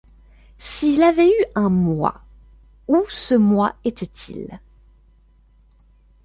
[0.57, 2.23] S’il avait eu un moi,
[2.87, 4.59] où ce moi était-il?